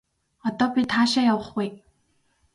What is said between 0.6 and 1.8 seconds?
бид хаашаа явах вэ?